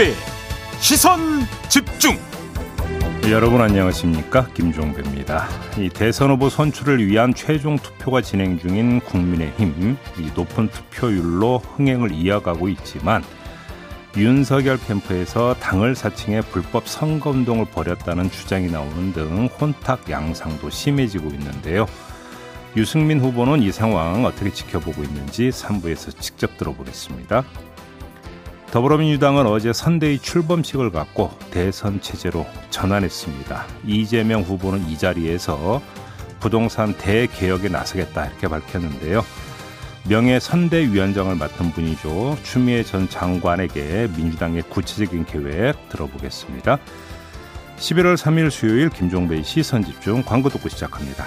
김종배 0.00 0.14
시선 0.80 1.20
집중 1.68 2.18
여러분 3.30 3.60
안녕하십니까 3.60 4.46
김종배입니다. 4.54 5.46
이 5.76 5.90
대선 5.90 6.30
후보 6.30 6.48
선출을 6.48 7.06
위한 7.06 7.34
최종 7.34 7.76
투표가 7.76 8.22
진행 8.22 8.58
중인 8.58 9.00
국민의힘 9.00 9.98
이 10.18 10.30
높은 10.34 10.70
투표율로 10.70 11.58
흥행을 11.58 12.12
이어가고 12.12 12.70
있지만 12.70 13.22
윤석열 14.16 14.78
캠프에서 14.78 15.54
당을 15.60 15.94
사칭해 15.94 16.40
불법 16.50 16.88
선거운동을 16.88 17.66
벌였다는 17.66 18.30
주장이 18.30 18.70
나오는 18.70 19.12
등 19.12 19.50
혼탁 19.60 20.08
양상도 20.08 20.70
심해지고 20.70 21.28
있는데요. 21.28 21.86
유승민 22.74 23.20
후보는 23.20 23.62
이 23.62 23.70
상황 23.70 24.24
어떻게 24.24 24.50
지켜보고 24.50 25.02
있는지 25.02 25.50
3부에서 25.50 26.18
직접 26.18 26.56
들어보겠습니다. 26.56 27.44
더불어민주당은 28.70 29.46
어제 29.46 29.72
선대위 29.72 30.20
출범식을 30.20 30.92
갖고 30.92 31.30
대선 31.50 32.00
체제로 32.00 32.46
전환했습니다. 32.70 33.66
이재명 33.84 34.42
후보는 34.42 34.88
이 34.88 34.96
자리에서 34.96 35.82
부동산 36.38 36.94
대개혁에 36.96 37.68
나서겠다 37.68 38.26
이렇게 38.26 38.46
밝혔는데요. 38.46 39.24
명예 40.08 40.38
선대위원장을 40.38 41.34
맡은 41.34 41.72
분이죠. 41.72 42.38
추미애 42.44 42.84
전 42.84 43.08
장관에게 43.08 44.08
민주당의 44.16 44.62
구체적인 44.62 45.24
계획 45.24 45.88
들어보겠습니다. 45.88 46.78
11월 47.76 48.16
3일 48.16 48.50
수요일 48.50 48.88
김종배의 48.88 49.42
시선 49.42 49.84
집중 49.84 50.22
광고 50.22 50.48
듣고 50.48 50.68
시작합니다. 50.68 51.26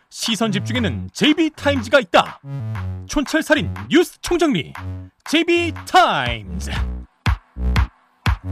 시선 0.11 0.51
집중에는 0.51 1.09
JB타임즈가 1.13 2.01
있다 2.01 2.41
촌철살인 3.07 3.73
뉴스 3.89 4.19
총정리 4.19 4.73
JB타임즈 5.23 6.69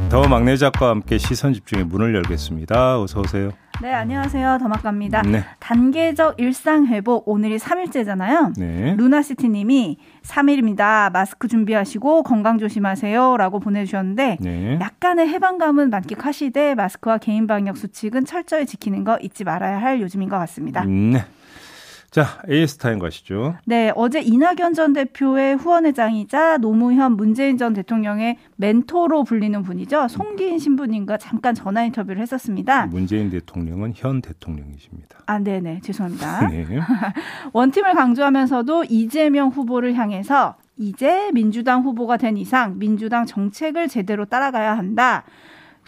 더 0.08 0.28
막내 0.28 0.56
작가와 0.56 0.92
함께 0.92 1.18
시선 1.18 1.54
집중의 1.54 1.86
문을 1.86 2.14
열겠습니다. 2.16 3.02
어서 3.02 3.22
오세요. 3.22 3.52
네, 3.82 3.92
안녕하세요. 3.92 4.60
더막갑니다. 4.62 5.24
네. 5.24 5.44
단계적 5.60 6.40
일상 6.40 6.86
회복 6.86 7.28
오늘이 7.28 7.58
3일째잖아요. 7.58 8.54
네. 8.58 8.96
루나시티 8.96 9.50
님이 9.50 9.98
3일입니다. 10.24 11.12
마스크 11.12 11.48
준비하시고 11.48 12.24
건강 12.24 12.60
조심하세요라고 12.60 13.60
보내 13.60 13.84
주셨는데 13.86 14.38
네. 14.40 14.80
약간의 14.80 15.28
해방감은 15.28 15.90
만끽하시되 15.90 16.76
마스크와 16.76 17.18
개인 17.18 17.48
방역 17.48 17.76
수칙은 17.76 18.26
철저히 18.26 18.66
지키는 18.66 19.04
거 19.04 19.18
잊지 19.20 19.44
말아야 19.44 19.82
할 19.82 20.02
요즘인 20.02 20.30
것 20.30 20.38
같습니다. 20.38 20.86
네. 20.86 21.26
자, 22.12 22.42
JB 22.48 22.62
TIMES 22.62 22.98
가시죠. 22.98 23.56
네, 23.66 23.92
어제 23.96 24.20
이낙연 24.20 24.74
전 24.74 24.94
대표의 24.94 25.58
후원회장이자 25.58 26.58
노무현 26.58 27.14
문재인 27.14 27.58
전 27.58 27.74
대통령의 27.74 28.38
멘토로 28.56 29.24
불리는 29.24 29.62
분이죠. 29.62 30.08
송기인 30.08 30.58
신부님과 30.58 31.18
잠깐 31.18 31.54
전화 31.54 31.84
인터뷰를 31.84 32.22
했었습니다. 32.22 32.88
문재인 32.88 33.30
대통령은 33.30 33.94
현 33.96 34.22
대통령이십니다. 34.22 35.20
아, 35.28 35.40
네네. 35.40 35.82
죄송합니다. 35.82 36.48
네. 36.50 36.66
원팀을 37.54 37.94
강조하면서도 37.94 38.86
이재명 38.90 39.50
후보를 39.50 39.94
향해서 39.94 40.56
이제 40.78 41.30
민주당 41.34 41.84
후보가 41.84 42.18
된 42.18 42.38
이상 42.38 42.80
민주당 42.80 43.26
정책을 43.26 43.88
제대로 43.88 44.26
따라가야 44.26 44.78
한다. 44.78 45.26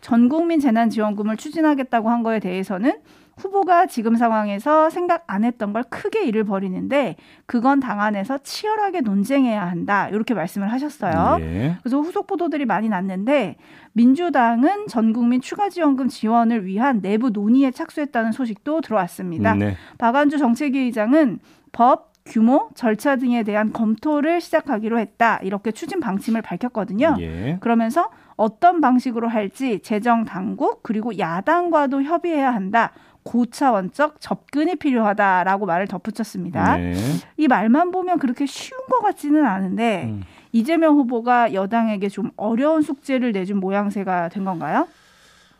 전 0.01 0.29
국민 0.29 0.59
재난지원금을 0.59 1.37
추진하겠다고 1.37 2.09
한 2.09 2.23
거에 2.23 2.39
대해서는 2.39 2.93
후보가 3.37 3.87
지금 3.87 4.15
상황에서 4.15 4.89
생각 4.89 5.23
안 5.27 5.43
했던 5.43 5.73
걸 5.73 5.83
크게 5.83 6.25
일을 6.25 6.43
벌이는데 6.43 7.15
그건 7.45 7.79
당 7.79 8.01
안에서 8.01 8.37
치열하게 8.39 9.01
논쟁해야 9.01 9.65
한다. 9.65 10.09
이렇게 10.09 10.33
말씀을 10.33 10.71
하셨어요. 10.71 11.37
네. 11.39 11.77
그래서 11.81 11.99
후속 11.99 12.27
보도들이 12.27 12.65
많이 12.65 12.89
났는데 12.89 13.55
민주당은 13.93 14.87
전 14.87 15.13
국민 15.13 15.41
추가 15.41 15.69
지원금 15.69 16.07
지원을 16.07 16.65
위한 16.65 17.01
내부 17.01 17.29
논의에 17.29 17.71
착수했다는 17.71 18.31
소식도 18.31 18.81
들어왔습니다. 18.81 19.55
네. 19.55 19.75
박안주 19.97 20.37
정책위 20.37 20.77
의장은 20.79 21.39
법 21.71 22.11
규모, 22.25 22.69
절차 22.75 23.15
등에 23.15 23.41
대한 23.43 23.73
검토를 23.73 24.41
시작하기로 24.41 24.99
했다. 24.99 25.39
이렇게 25.41 25.71
추진 25.71 25.99
방침을 25.99 26.43
밝혔거든요. 26.43 27.15
예. 27.19 27.57
그러면서 27.61 28.09
어떤 28.41 28.81
방식으로 28.81 29.27
할지 29.27 29.79
재정 29.83 30.25
당국 30.25 30.81
그리고 30.81 31.17
야당과도 31.19 32.01
협의해야 32.01 32.51
한다. 32.51 32.91
고차원적 33.23 34.19
접근이 34.19 34.77
필요하다라고 34.77 35.67
말을 35.67 35.85
덧붙였습니다. 35.87 36.77
네. 36.77 36.93
이 37.37 37.47
말만 37.47 37.91
보면 37.91 38.17
그렇게 38.17 38.47
쉬운 38.47 38.79
것 38.89 38.99
같지는 39.01 39.45
않은데 39.45 40.05
음. 40.05 40.23
이재명 40.51 40.95
후보가 40.95 41.53
여당에게 41.53 42.09
좀 42.09 42.31
어려운 42.35 42.81
숙제를 42.81 43.31
내준 43.31 43.59
모양새가 43.59 44.29
된 44.29 44.43
건가요? 44.43 44.87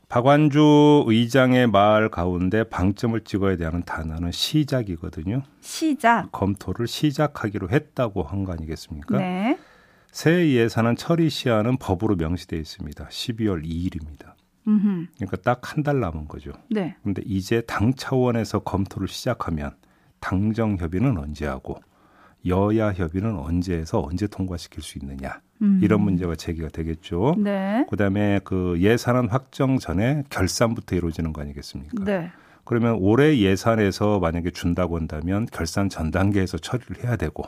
박완주 0.10 1.06
의장의 1.08 1.68
말 1.68 2.10
가운데 2.10 2.64
방점을 2.66 3.18
찍어야 3.22 3.56
되는 3.58 3.84
단어는 3.84 4.32
시작이거든요. 4.32 5.44
시작. 5.62 6.30
검토를 6.32 6.88
시작하기로 6.88 7.70
했다고 7.70 8.24
한 8.24 8.44
거 8.44 8.52
아니겠습니까? 8.54 9.18
네. 9.20 9.58
새 10.12 10.50
예산안 10.52 10.96
처리 10.96 11.30
시한은 11.30 11.78
법으로 11.78 12.16
명시되어 12.16 12.60
있습니다. 12.60 13.08
12월 13.08 13.64
2일입니다. 13.66 14.34
음흠. 14.68 15.08
그러니까 15.16 15.38
딱 15.38 15.62
한 15.74 15.84
달 15.84 16.00
남은 16.00 16.28
거죠. 16.28 16.52
네. 16.70 16.96
근데 17.04 17.22
이제 17.26 17.62
당 17.62 17.94
차원에서 17.94 18.60
검토를 18.60 19.08
시작하면 19.08 19.72
당정 20.20 20.78
협의는 20.78 21.18
언제 21.18 21.48
하고 21.48 21.78
여야 22.46 22.92
협의는 22.92 23.38
언제 23.38 23.74
해서 23.76 24.02
언제 24.02 24.28
통과시킬 24.28 24.84
수 24.84 24.98
있느냐 25.00 25.40
음. 25.62 25.80
이런 25.82 26.02
문제가 26.02 26.36
제기가 26.36 26.70
되겠죠. 26.70 27.36
네. 27.40 27.86
그다음에 27.90 28.40
그 28.44 28.78
예산안 28.80 29.30
확정 29.30 29.80
전에 29.80 30.24
결산부터 30.30 30.96
이루어지는 30.96 31.34
거 31.34 31.42
아니겠습니까? 31.42 32.04
네. 32.04 32.32
그러면 32.66 32.96
올해 33.00 33.38
예산에서 33.40 34.20
만약에 34.20 34.52
준다고 34.52 34.98
한다면 34.98 35.48
결산 35.52 35.90
전 35.90 36.12
단계에서 36.12 36.58
처리를 36.58 37.04
해야 37.04 37.16
되고 37.16 37.44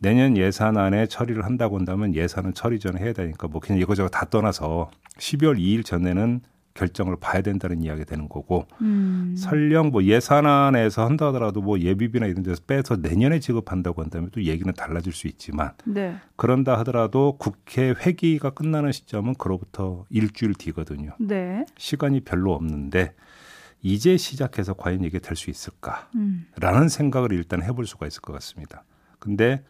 내년 0.00 0.36
예산안에 0.36 1.06
처리를 1.06 1.44
한다고 1.44 1.76
한다면 1.78 2.14
예산은 2.14 2.54
처리 2.54 2.78
전에 2.78 3.00
해야 3.00 3.12
되니까 3.12 3.48
뭐 3.48 3.60
그냥 3.60 3.80
이거저거 3.80 4.08
다 4.08 4.26
떠나서 4.30 4.90
12월 5.18 5.58
2일 5.58 5.84
전에는 5.84 6.40
결정을 6.74 7.16
봐야 7.20 7.42
된다는 7.42 7.82
이야기가 7.82 8.04
되는 8.04 8.28
거고 8.28 8.66
음. 8.82 9.34
설령 9.36 9.88
뭐 9.90 10.04
예산안에서 10.04 11.04
한다 11.04 11.26
하더라도 11.26 11.60
뭐 11.60 11.80
예비비나 11.80 12.26
이런 12.26 12.44
데서 12.44 12.62
빼서 12.68 12.96
내년에 12.96 13.40
지급한다고 13.40 14.00
한다면 14.00 14.30
또 14.32 14.44
얘기는 14.44 14.72
달라질 14.74 15.12
수 15.12 15.26
있지만 15.26 15.72
네. 15.84 16.14
그런다 16.36 16.78
하더라도 16.78 17.36
국회 17.36 17.90
회기가 17.90 18.50
끝나는 18.50 18.92
시점은 18.92 19.34
그로부터 19.34 20.04
일주일 20.10 20.54
뒤거든요. 20.54 21.16
네. 21.18 21.66
시간이 21.76 22.20
별로 22.20 22.52
없는데 22.54 23.14
이제 23.82 24.16
시작해서 24.16 24.74
과연 24.74 25.02
이게 25.02 25.18
될 25.18 25.36
수 25.36 25.50
있을까라는 25.50 26.06
음. 26.14 26.88
생각을 26.88 27.32
일단 27.32 27.60
해볼 27.62 27.86
수가 27.86 28.06
있을 28.06 28.20
것 28.20 28.32
같습니다. 28.34 28.84
근데 29.18 29.64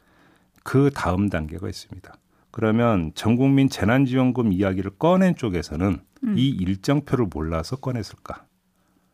그 0.65 0.91
다음 0.95 1.29
단계가 1.29 1.69
있습니다. 1.69 2.13
그러면 2.51 3.13
전 3.15 3.37
국민 3.37 3.69
재난지원금 3.69 4.53
이야기를 4.53 4.93
꺼낸 4.99 5.37
쪽에서는 5.37 5.99
음. 6.25 6.39
이 6.39 6.49
일정표를 6.49 7.27
몰라서 7.33 7.77
꺼냈을까? 7.77 8.45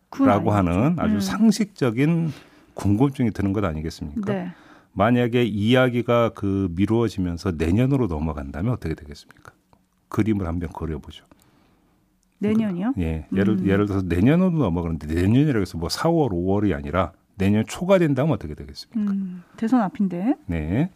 그건 0.08 0.28
라고 0.28 0.52
아니겠죠. 0.52 0.78
하는 0.80 0.98
아주 0.98 1.14
음. 1.14 1.20
상식적인 1.20 2.32
궁금증이 2.74 3.32
드는 3.32 3.52
것 3.52 3.64
아니겠습니까? 3.64 4.32
네. 4.32 4.52
만약에 4.92 5.44
이야기가 5.44 6.30
그 6.30 6.68
미루어지면서 6.76 7.52
내년으로 7.52 8.06
넘어간다면 8.06 8.72
어떻게 8.72 8.94
되겠습니까? 8.94 9.52
그림을 10.08 10.46
한번 10.46 10.70
그려보죠. 10.70 11.24
내년이요? 12.38 12.94
예, 12.98 13.26
예를 13.32 13.58
음. 13.60 13.66
예를 13.66 13.86
들어서 13.86 14.06
내년으로 14.06 14.50
넘어가는데 14.50 15.06
내년이라고 15.06 15.60
해서 15.60 15.78
뭐 15.78 15.88
4월, 15.88 16.30
5월이 16.30 16.74
아니라 16.74 17.12
내년 17.36 17.64
초가 17.66 17.98
된다면 17.98 18.32
어떻게 18.32 18.54
되겠습니까? 18.54 19.12
음. 19.12 19.42
대선 19.56 19.80
앞인데. 19.80 20.36
네. 20.46 20.90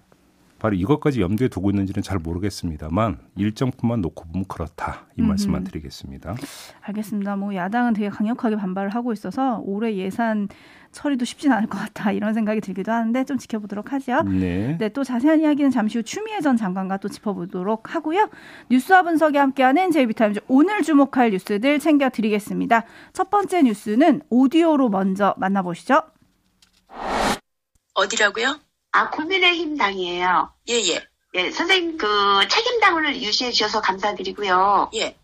바로 0.59 0.75
이것까지 0.75 1.21
염두에 1.21 1.49
두고 1.49 1.71
있는지는 1.71 2.03
잘 2.03 2.19
모르겠습니다만 2.19 3.19
일정품만 3.37 4.01
놓고 4.01 4.25
보면 4.25 4.45
그렇다 4.49 5.07
이 5.17 5.23
말씀만 5.23 5.65
드리겠습니다. 5.65 6.35
알겠습니다. 6.81 7.37
뭐 7.37 7.55
야당은 7.55 7.95
되게 7.95 8.09
강력하게 8.09 8.57
반발을 8.57 8.91
하고 8.91 9.13
있어서 9.13 9.61
올해 9.65 9.95
예산 9.97 10.49
처리도 10.91 11.25
쉽진 11.25 11.53
않을 11.53 11.69
것 11.69 11.79
같다 11.79 12.13
이런 12.13 12.35
생각이 12.35 12.61
들기도 12.61 12.91
하는데 12.91 13.25
좀 13.25 13.39
지켜보도록 13.39 13.93
하죠. 13.93 14.23
네. 14.23 14.77
네, 14.79 14.89
또 14.89 15.05
자세한 15.05 15.41
이야기는 15.41 15.71
잠시 15.71 15.99
후 15.99 16.03
추미애 16.03 16.41
전 16.41 16.57
장관과 16.57 16.97
또 16.99 17.09
짚어보도록 17.09 17.95
하고요. 17.95 18.29
뉴스와 18.71 19.03
분석이 19.03 19.37
함께하는 19.37 19.91
제이비타임즈 19.91 20.41
오늘 20.49 20.83
주목할 20.83 21.31
뉴스들 21.31 21.79
챙겨드리겠습니다. 21.79 22.85
첫 23.13 23.31
번째 23.31 23.63
뉴스는 23.63 24.23
오디오로 24.31 24.89
먼저 24.89 25.35
만나보시죠. 25.39 26.03
어디라고요? 27.95 28.68
아, 28.99 29.11
국민의힘 29.11 29.77
당이에요. 29.77 30.53
예, 30.71 30.75
예, 30.75 31.07
예, 31.35 31.51
선생님 31.53 31.99
그 31.99 32.07
책임당을 32.49 33.23
유지해 33.23 33.53
주셔서 33.53 33.81
감사드리고요. 33.81 34.91
예, 34.95 35.17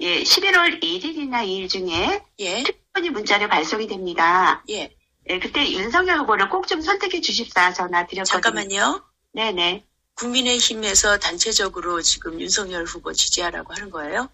예, 0.00 0.22
11월 0.22 0.82
1일이나 0.82 1.44
2일 1.46 1.68
중에 1.68 2.22
예, 2.40 2.62
특별히 2.62 3.10
문자를 3.10 3.48
발송이 3.48 3.86
됩니다. 3.86 4.64
예. 4.70 4.90
예, 5.28 5.38
그때 5.38 5.70
윤석열 5.70 6.18
후보를 6.20 6.48
꼭 6.48 6.66
좀 6.66 6.80
선택해 6.80 7.20
주십사 7.20 7.72
전화 7.74 8.06
드렸거든요. 8.06 8.24
잠깐만요. 8.24 9.02
네네. 9.34 9.84
국민의힘에서 10.14 11.18
단체적으로 11.18 12.00
지금 12.00 12.40
윤석열 12.40 12.84
후보 12.84 13.12
지지하라고 13.12 13.74
하는 13.74 13.90
거예요? 13.90 14.30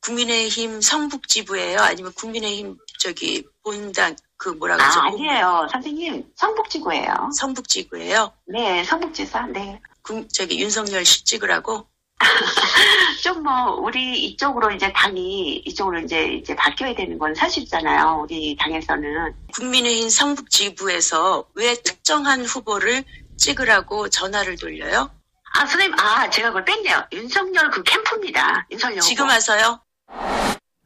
국민의힘 0.00 0.80
성북지부예요? 0.80 1.78
아니면 1.78 2.12
국민의힘 2.14 2.76
저기 2.98 3.44
본당 3.62 4.16
그 4.42 4.48
뭐라 4.48 4.76
그러죠? 4.76 4.98
아, 4.98 5.04
아니에요. 5.06 5.68
선생님, 5.70 6.24
성북지구예요. 6.34 7.30
성북지구예요? 7.38 8.32
네, 8.46 8.82
성북지사. 8.82 9.46
네. 9.52 9.80
국- 10.02 10.26
저기 10.34 10.60
윤석열 10.60 11.04
씨 11.04 11.22
찍으라고? 11.24 11.86
좀 13.22 13.44
뭐, 13.44 13.70
우리 13.76 14.18
이쪽으로 14.24 14.72
이제 14.72 14.92
당이 14.92 15.62
이쪽으로 15.64 16.00
이제, 16.00 16.24
이제 16.24 16.56
바뀌어야 16.56 16.92
되는 16.96 17.16
건 17.20 17.32
사실이잖아요. 17.36 18.22
우리 18.24 18.56
당에서는. 18.58 19.32
국민의힘 19.54 20.08
성북지부에서 20.10 21.44
왜 21.54 21.74
특정한 21.76 22.44
후보를 22.44 23.04
찍으라고 23.36 24.08
전화를 24.08 24.56
돌려요? 24.56 25.08
아, 25.54 25.66
선생님, 25.66 25.96
아, 26.00 26.28
제가 26.30 26.48
그걸 26.48 26.64
뺐네요. 26.64 27.04
윤석열 27.12 27.70
그 27.70 27.80
캠프입니다. 27.84 28.66
윤석열. 28.72 29.00
지금. 29.02 29.28
와서요? 29.28 29.78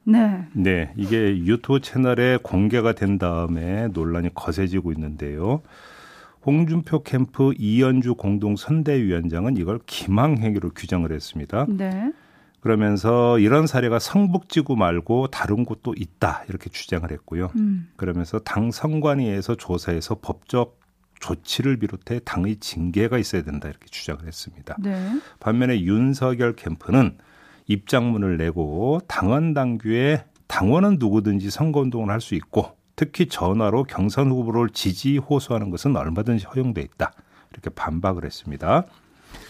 네. 0.06 0.46
네, 0.52 0.92
이게 0.96 1.36
유튜브 1.38 1.80
채널에 1.80 2.38
공개가 2.42 2.92
된 2.92 3.18
다음에 3.18 3.88
논란이 3.88 4.34
거세지고 4.34 4.92
있는데요. 4.92 5.62
홍준표 6.46 7.02
캠프 7.02 7.52
이현주 7.58 8.14
공동 8.14 8.54
선대위원장은 8.54 9.56
이걸 9.56 9.80
기망행위로 9.84 10.70
규정을 10.70 11.10
했습니다. 11.12 11.66
네. 11.68 12.12
그러면서 12.60 13.38
이런 13.38 13.66
사례가 13.66 13.98
성북지구 13.98 14.76
말고 14.76 15.28
다른 15.28 15.64
곳도 15.64 15.94
있다 15.96 16.44
이렇게 16.48 16.70
주장을 16.70 17.10
했고요. 17.10 17.50
음. 17.56 17.88
그러면서 17.96 18.38
당 18.38 18.70
선관위에서 18.70 19.56
조사해서 19.56 20.18
법적 20.20 20.78
조치를 21.20 21.78
비롯해 21.78 22.20
당의 22.24 22.56
징계가 22.56 23.18
있어야 23.18 23.42
된다 23.42 23.68
이렇게 23.68 23.86
주장을 23.86 24.24
했습니다. 24.24 24.76
네. 24.80 25.20
반면에 25.40 25.80
윤석열 25.80 26.54
캠프는 26.54 27.16
입장문을 27.66 28.36
내고 28.36 29.00
당원 29.08 29.54
당규에 29.54 30.24
당원은 30.46 30.96
누구든지 30.98 31.50
선거운동을 31.50 32.10
할 32.10 32.20
수 32.20 32.34
있고 32.34 32.76
특히 32.94 33.26
전화로 33.26 33.84
경선 33.84 34.30
후보를 34.30 34.68
지지 34.70 35.18
호소하는 35.18 35.70
것은 35.70 35.96
얼마든지 35.96 36.46
허용돼 36.46 36.80
있다 36.80 37.12
이렇게 37.52 37.70
반박을 37.70 38.24
했습니다. 38.24 38.84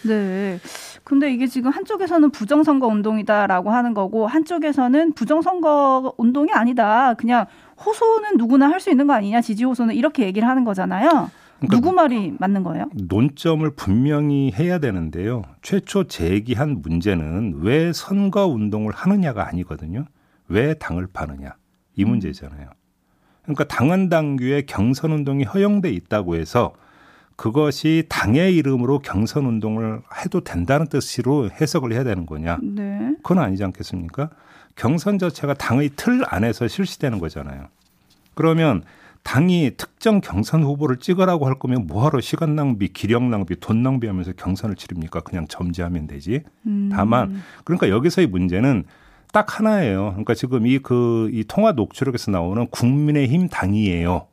네. 0.05 0.59
근데 1.03 1.31
이게 1.31 1.47
지금 1.47 1.71
한쪽에서는 1.71 2.29
부정선거 2.31 2.87
운동이다라고 2.87 3.71
하는 3.71 3.93
거고 3.93 4.27
한쪽에서는 4.27 5.13
부정선거 5.13 6.13
운동이 6.17 6.51
아니다. 6.51 7.13
그냥 7.13 7.45
호소는 7.85 8.37
누구나 8.37 8.67
할 8.69 8.79
수 8.81 8.89
있는 8.89 9.07
거 9.07 9.13
아니냐. 9.13 9.39
지지 9.41 9.63
호소는 9.63 9.95
이렇게 9.95 10.25
얘기를 10.25 10.47
하는 10.47 10.65
거잖아요. 10.65 11.29
그러니까 11.59 11.75
누구 11.75 11.91
말이 11.91 12.33
맞는 12.39 12.63
거예요? 12.63 12.89
논점을 12.93 13.69
분명히 13.71 14.51
해야 14.51 14.79
되는데요. 14.79 15.41
최초 15.61 16.05
제기한 16.05 16.81
문제는 16.81 17.59
왜 17.61 17.91
선거 17.93 18.45
운동을 18.45 18.93
하느냐가 18.93 19.47
아니거든요. 19.47 20.05
왜 20.47 20.73
당을 20.75 21.07
파느냐 21.11 21.55
이 21.95 22.05
문제잖아요. 22.05 22.69
그러니까 23.43 23.63
당헌 23.63 24.09
당규에 24.09 24.63
경선 24.63 25.11
운동이 25.11 25.45
허용돼 25.45 25.89
있다고 25.91 26.35
해서 26.35 26.73
그것이 27.37 28.03
당의 28.09 28.55
이름으로 28.55 28.99
경선 28.99 29.45
운동을 29.45 30.01
해도 30.23 30.41
된다는 30.41 30.87
뜻으로 30.87 31.49
해석을 31.49 31.93
해야 31.93 32.03
되는 32.03 32.25
거냐? 32.25 32.57
네. 32.61 33.13
그건 33.17 33.39
아니지 33.39 33.63
않겠습니까? 33.63 34.31
경선 34.75 35.17
자체가 35.17 35.53
당의 35.53 35.91
틀 35.95 36.23
안에서 36.27 36.67
실시되는 36.67 37.19
거잖아요. 37.19 37.67
그러면 38.33 38.83
당이 39.23 39.71
특정 39.77 40.21
경선 40.21 40.63
후보를 40.63 40.97
찍으라고 40.97 41.47
할 41.47 41.59
거면 41.59 41.87
뭐하러 41.87 42.21
시간 42.21 42.55
낭비, 42.55 42.87
기력 42.87 43.23
낭비, 43.23 43.59
돈 43.59 43.83
낭비하면서 43.83 44.33
경선을 44.33 44.75
치릅니까? 44.75 45.21
그냥 45.21 45.47
점지하면 45.47 46.07
되지. 46.07 46.43
음. 46.65 46.89
다만 46.91 47.41
그러니까 47.65 47.89
여기서의 47.89 48.27
문제는 48.27 48.85
딱 49.33 49.59
하나예요. 49.59 50.11
그러니까 50.11 50.33
지금 50.33 50.65
이 50.65 50.79
그 50.79 51.29
이 51.33 51.43
통화 51.47 51.73
녹취록에서 51.73 52.31
나오는 52.31 52.65
국민의힘 52.67 53.49
당이에요. 53.49 54.27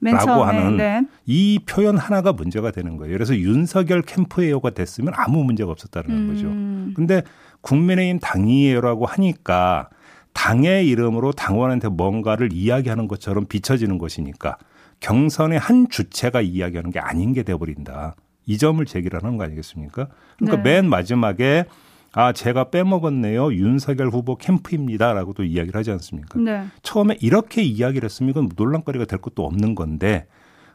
맨 0.00 0.14
라고 0.16 0.44
하는 0.44 0.76
네. 0.76 1.02
이 1.24 1.58
표현 1.64 1.96
하나가 1.96 2.34
문제가 2.34 2.70
되는 2.70 2.98
거예요. 2.98 3.14
그래서 3.14 3.34
윤석열 3.38 4.02
캠프예요가 4.02 4.70
됐으면 4.70 5.14
아무 5.16 5.42
문제가 5.44 5.70
없었다는 5.70 6.28
거죠. 6.28 6.46
음. 6.48 6.92
근데 6.94 7.22
국민의힘 7.62 8.18
당이에요라고 8.18 9.06
하니까 9.06 9.88
당의 10.34 10.86
이름으로 10.88 11.32
당원한테 11.32 11.88
뭔가를 11.88 12.52
이야기하는 12.52 13.08
것처럼 13.08 13.46
비춰지는 13.46 13.96
것이니까 13.96 14.58
경선의 15.00 15.58
한 15.58 15.88
주체가 15.88 16.42
이야기하는 16.42 16.90
게 16.90 16.98
아닌 16.98 17.32
게 17.32 17.42
돼버린다. 17.42 18.14
이 18.46 18.58
점을 18.58 18.84
제기하는 18.84 19.38
거 19.38 19.44
아니겠습니까? 19.44 20.08
그러니까 20.36 20.62
네. 20.62 20.74
맨 20.82 20.90
마지막에 20.90 21.64
아 22.12 22.32
제가 22.32 22.70
빼먹었네요. 22.70 23.54
윤석열 23.54 24.08
후보 24.08 24.36
캠프입니다라고 24.36 25.32
또 25.32 25.44
이야기를 25.44 25.78
하지 25.78 25.90
않습니까? 25.92 26.38
네. 26.38 26.66
처음에 26.82 27.16
이렇게 27.20 27.62
이야기를 27.62 28.04
했으면 28.04 28.30
이건 28.30 28.50
논란거리가 28.54 29.06
될 29.06 29.20
것도 29.20 29.44
없는 29.44 29.74
건데 29.74 30.26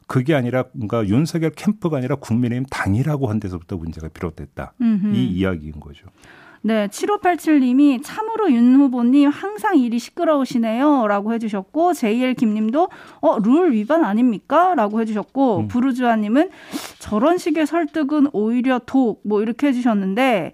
그게 0.08 0.34
아니라 0.34 0.64
뭔가 0.74 1.08
윤석열 1.08 1.52
캠프가 1.52 1.98
아니라 1.98 2.16
국민의힘 2.16 2.66
당이라고 2.70 3.30
한 3.30 3.40
데서부터 3.40 3.78
문제가 3.78 4.10
비롯됐다. 4.10 4.74
음흠. 4.82 5.16
이 5.16 5.28
이야기인 5.28 5.80
거죠. 5.80 6.08
네, 6.62 6.88
7587님이 6.88 8.02
참으로 8.04 8.52
윤 8.52 8.76
후보님 8.76 9.30
항상 9.30 9.78
일이 9.78 9.98
시끄러우시네요. 9.98 11.08
라고 11.08 11.34
해주셨고, 11.34 11.94
JL 11.94 12.34
김님도, 12.34 12.90
어, 13.22 13.40
룰 13.40 13.72
위반 13.72 14.04
아닙니까? 14.04 14.76
라고 14.76 15.00
해주셨고, 15.00 15.58
음. 15.58 15.68
부르주아님은 15.68 16.50
저런 17.00 17.38
식의 17.38 17.66
설득은 17.66 18.28
오히려 18.34 18.80
독, 18.86 19.22
뭐 19.24 19.42
이렇게 19.42 19.68
해주셨는데, 19.68 20.54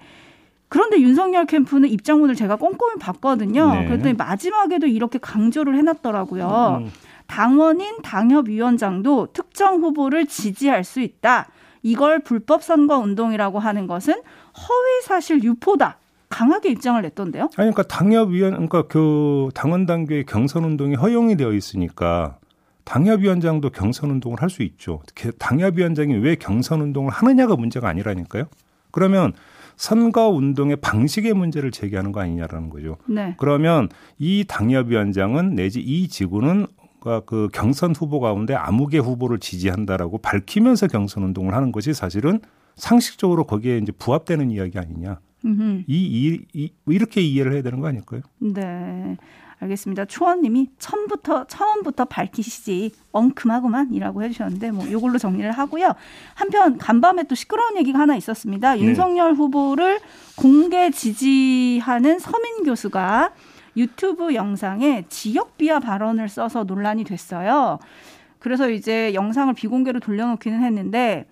그런데 0.67 0.99
윤석열 0.99 1.45
캠프는 1.45 1.89
입장문을 1.89 2.35
제가 2.35 2.57
꼼꼼히 2.57 2.95
봤거든요. 2.99 3.71
네. 3.73 3.85
그랬더니 3.85 4.13
마지막에도 4.13 4.87
이렇게 4.87 5.19
강조를 5.19 5.75
해놨더라고요. 5.77 6.81
음. 6.81 6.91
당원인 7.27 8.01
당협위원장도 8.03 9.29
특정 9.33 9.81
후보를 9.81 10.25
지지할 10.25 10.83
수 10.83 10.99
있다. 10.99 11.47
이걸 11.81 12.19
불법 12.19 12.63
선거 12.63 12.97
운동이라고 12.97 13.59
하는 13.59 13.87
것은 13.87 14.15
허위 14.57 15.01
사실 15.03 15.43
유포다. 15.43 15.97
강하게 16.29 16.69
입장을 16.71 17.01
냈던데요. 17.01 17.43
아니 17.43 17.71
그러니까 17.71 17.83
당협위원 17.83 18.51
그러니까 18.53 18.83
그 18.87 19.49
당원 19.53 19.85
단계에 19.85 20.23
경선 20.23 20.63
운동이 20.63 20.95
허용이 20.95 21.37
되어 21.37 21.53
있으니까 21.53 22.37
당협위원장도 22.83 23.69
경선 23.71 24.11
운동을 24.11 24.41
할 24.41 24.49
수 24.49 24.63
있죠. 24.63 25.01
게- 25.15 25.31
당협위원장이 25.31 26.15
왜 26.15 26.35
경선 26.35 26.81
운동을 26.81 27.11
하느냐가 27.11 27.55
문제가 27.55 27.89
아니라니까요. 27.89 28.45
그러면 28.91 29.33
선거 29.75 30.29
운동의 30.29 30.77
방식의 30.77 31.33
문제를 31.33 31.71
제기하는 31.71 32.11
거 32.11 32.21
아니냐라는 32.21 32.69
거죠. 32.69 32.97
네. 33.07 33.35
그러면 33.37 33.89
이 34.17 34.45
당협위원장은 34.47 35.55
내지 35.55 35.79
이 35.81 36.07
지구는 36.07 36.67
그 37.25 37.49
경선 37.53 37.93
후보 37.95 38.19
가운데 38.19 38.55
아무개 38.55 38.97
후보를 38.97 39.39
지지한다라고 39.39 40.17
밝히면서 40.19 40.87
경선 40.87 41.23
운동을 41.23 41.53
하는 41.53 41.71
것이 41.71 41.93
사실은 41.93 42.39
상식적으로 42.75 43.45
거기에 43.45 43.77
이제 43.77 43.91
부합되는 43.91 44.51
이야기 44.51 44.77
아니냐. 44.77 45.19
이, 45.45 45.83
이, 45.87 46.45
이 46.53 46.71
이렇게 46.87 47.21
이해를 47.21 47.53
해야 47.53 47.61
되는 47.61 47.79
거 47.79 47.87
아닐까요? 47.87 48.21
네. 48.39 49.17
알겠습니다. 49.59 50.05
초원님이 50.05 50.71
처음부터 50.79 51.45
처음부터 51.47 52.05
밝히시지 52.05 52.91
엉큼하구만이라고 53.11 54.23
해주셨는데 54.23 54.71
뭐 54.71 54.85
이걸로 54.85 55.17
정리를 55.17 55.49
하고요. 55.51 55.93
한편 56.33 56.77
간밤에 56.77 57.23
또 57.23 57.35
시끄러운 57.35 57.77
얘기가 57.77 57.99
하나 57.99 58.15
있었습니다. 58.15 58.75
네. 58.75 58.81
윤석열 58.81 59.33
후보를 59.33 59.99
공개 60.35 60.91
지지하는 60.91 62.19
서민 62.19 62.63
교수가 62.63 63.31
유튜브 63.77 64.33
영상에 64.33 65.05
지역 65.09 65.57
비하 65.57 65.79
발언을 65.79 66.27
써서 66.27 66.63
논란이 66.63 67.03
됐어요. 67.03 67.79
그래서 68.39 68.69
이제 68.69 69.13
영상을 69.13 69.53
비공개로 69.53 69.99
돌려놓기는 69.99 70.63
했는데 70.63 71.25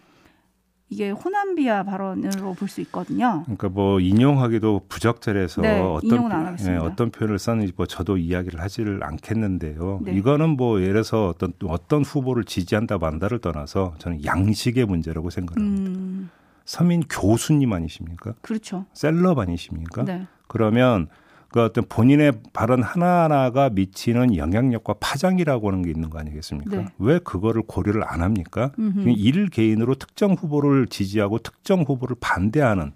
이게 0.93 1.09
호남비하 1.09 1.83
발언으로 1.83 2.53
볼 2.53 2.67
수 2.69 2.81
있거든요. 2.81 3.41
그러니까 3.43 3.69
뭐 3.69 3.99
인용하기도 3.99 4.85
부적절해서 4.87 5.61
네, 5.61 5.79
어떤. 5.79 6.31
예, 6.67 6.75
어떤 6.77 7.11
표현을 7.11 7.37
썼는지 7.39 7.73
뭐 7.75 7.85
저도 7.85 8.17
이야기를 8.17 8.59
하지를 8.61 9.03
않겠는데요. 9.03 9.99
네. 10.03 10.13
이거는 10.13 10.51
뭐 10.51 10.79
예를 10.79 10.93
들어서 10.93 11.27
어떤 11.27 11.53
어떤 11.65 12.03
후보를 12.03 12.43
지지한다 12.45 12.97
만다를 12.97 13.39
떠나서 13.39 13.95
저는 13.97 14.23
양식의 14.23 14.85
문제라고 14.85 15.29
생각합니다. 15.29 15.89
음, 15.89 16.29
서민 16.65 17.01
교수님 17.09 17.73
아니십니까? 17.73 18.33
그렇죠. 18.41 18.85
셀럽 18.93 19.39
아니십니까? 19.39 20.03
네. 20.03 20.27
그러면 20.47 21.07
그 21.53 21.61
어떤 21.61 21.85
본인의 21.87 22.31
발언 22.51 22.81
하나하나가 22.81 23.69
미치는 23.69 24.37
영향력과 24.37 24.95
파장이라고 24.99 25.67
하는 25.67 25.83
게 25.83 25.91
있는 25.91 26.09
거 26.09 26.17
아니겠습니까? 26.17 26.75
네. 26.75 26.87
왜 26.97 27.19
그거를 27.19 27.61
고려를 27.61 28.03
안 28.11 28.23
합니까? 28.23 28.71
음흠. 28.79 29.09
일 29.09 29.49
개인으로 29.49 29.93
특정 29.93 30.33
후보를 30.33 30.87
지지하고 30.87 31.37
특정 31.37 31.83
후보를 31.83 32.15
반대하는 32.19 32.93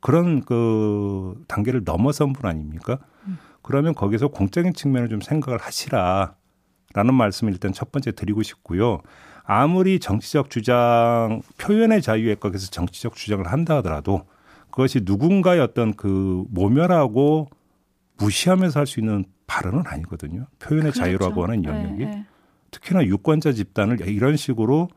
그런 0.00 0.42
그 0.42 1.42
단계를 1.48 1.80
넘어선 1.86 2.34
분 2.34 2.44
아닙니까? 2.44 2.98
음. 3.26 3.38
그러면 3.62 3.94
거기서 3.94 4.28
공적인 4.28 4.74
측면을 4.74 5.08
좀 5.08 5.22
생각을 5.22 5.58
하시라라는 5.58 7.14
말씀을 7.14 7.54
일단 7.54 7.72
첫 7.72 7.90
번째 7.90 8.12
드리고 8.12 8.42
싶고요. 8.42 9.00
아무리 9.44 9.98
정치적 9.98 10.50
주장 10.50 11.40
표현의 11.56 12.02
자유에 12.02 12.34
각에서 12.34 12.66
정치적 12.70 13.14
주장을 13.14 13.46
한다 13.46 13.76
하더라도 13.76 14.26
그것이 14.70 15.00
누군가의 15.04 15.60
어떤 15.60 15.94
그 15.94 16.44
모멸하고 16.50 17.48
무시하면서 18.18 18.80
할 18.80 18.86
수 18.86 19.00
있는 19.00 19.24
발언은 19.46 19.84
아니거든요. 19.86 20.46
표현의 20.58 20.92
자유라고 20.92 21.34
그렇죠. 21.42 21.52
하는 21.52 21.64
영역이 21.64 22.04
네, 22.04 22.10
네. 22.10 22.24
특히나 22.70 23.04
유권자 23.04 23.52
집단을 23.52 24.00
이런 24.08 24.36
식으로 24.36 24.88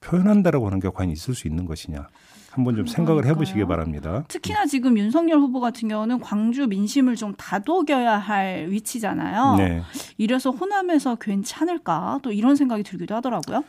표현한다라고 0.00 0.66
하는 0.66 0.78
게 0.80 0.88
과연 0.88 1.10
있을 1.10 1.34
수 1.34 1.48
있는 1.48 1.66
것이냐 1.66 2.06
한번 2.50 2.76
좀 2.76 2.86
생각을. 2.86 3.26
해보시기 3.26 3.64
바랍니다. 3.66 4.24
특히나 4.28 4.64
지금 4.66 4.96
윤석열 4.96 5.38
후보 5.40 5.60
같은 5.60 5.88
경우는 5.88 6.20
광주 6.20 6.66
민심을 6.66 7.16
좀 7.16 7.34
다독여야 7.36 8.16
할 8.16 8.68
위치잖아요. 8.70 9.56
네, 9.56 9.82
이래서 10.16 10.50
호남에서 10.50 11.16
괜찮을까 11.16 12.20
또 12.22 12.32
이런 12.32 12.56
생각이 12.56 12.82
들기도 12.82 13.14
하더라고요. 13.16 13.62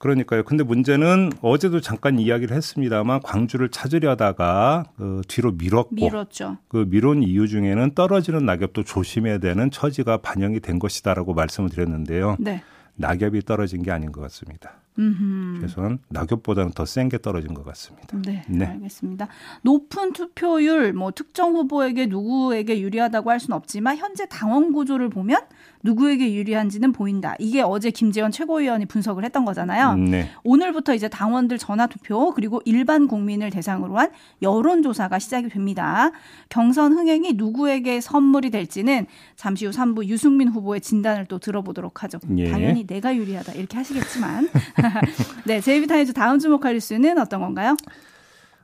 그러니까요. 0.00 0.44
근데 0.44 0.64
문제는 0.64 1.30
어제도 1.42 1.82
잠깐 1.82 2.18
이야기를 2.18 2.56
했습니다만 2.56 3.20
광주를 3.20 3.68
찾으려다가 3.68 4.84
그 4.96 5.20
뒤로 5.28 5.52
밀었고 5.52 5.94
밀었죠. 5.94 6.56
그 6.68 6.86
미룬 6.88 7.22
이유 7.22 7.46
중에는 7.46 7.94
떨어지는 7.94 8.46
낙엽도 8.46 8.84
조심해야 8.84 9.38
되는 9.38 9.70
처지가 9.70 10.16
반영이 10.22 10.60
된 10.60 10.78
것이다라고 10.78 11.34
말씀을 11.34 11.68
드렸는데요. 11.68 12.36
네. 12.40 12.62
낙엽이 12.96 13.42
떨어진 13.42 13.82
게 13.82 13.90
아닌 13.90 14.10
것 14.10 14.22
같습니다. 14.22 14.72
음흠. 14.98 15.60
최소한 15.62 15.98
낙엽보다는 16.08 16.72
더 16.72 16.84
센 16.84 17.08
게 17.08 17.16
떨어진 17.18 17.54
것 17.54 17.64
같습니다. 17.64 18.18
네, 18.24 18.42
네. 18.48 18.66
알겠습니다. 18.66 19.28
높은 19.62 20.12
투표율, 20.12 20.92
뭐 20.94 21.10
특정 21.10 21.54
후보에게 21.54 22.06
누구에게 22.06 22.80
유리하다고 22.80 23.30
할 23.30 23.38
수는 23.38 23.56
없지만 23.56 23.96
현재 23.98 24.26
당원 24.28 24.72
구조를 24.72 25.08
보면 25.10 25.40
누구에게 25.82 26.34
유리한지는 26.34 26.92
보인다. 26.92 27.34
이게 27.38 27.62
어제 27.62 27.90
김재원 27.90 28.30
최고위원이 28.30 28.86
분석을 28.86 29.24
했던 29.24 29.44
거잖아요. 29.44 29.94
네. 29.96 30.28
오늘부터 30.44 30.94
이제 30.94 31.08
당원들 31.08 31.58
전화 31.58 31.86
투표 31.86 32.32
그리고 32.32 32.60
일반 32.64 33.06
국민을 33.08 33.50
대상으로 33.50 33.98
한 33.98 34.10
여론 34.42 34.82
조사가 34.82 35.18
시작이 35.18 35.48
됩니다. 35.48 36.10
경선 36.48 36.92
흥행이 36.92 37.34
누구에게 37.34 38.00
선물이 38.00 38.50
될지는 38.50 39.06
잠시 39.36 39.66
후 39.66 39.72
3부 39.72 40.06
유승민 40.06 40.48
후보의 40.48 40.80
진단을 40.80 41.26
또 41.26 41.38
들어보도록 41.38 42.02
하죠. 42.02 42.18
예. 42.36 42.50
당연히 42.50 42.86
내가 42.86 43.16
유리하다 43.16 43.52
이렇게 43.52 43.76
하시겠지만 43.76 44.48
네, 45.46 45.60
제이비타임즈 45.60 46.12
다음 46.12 46.38
주목할 46.38 46.74
뉴스는 46.74 47.18
어떤 47.18 47.40
건가요? 47.40 47.76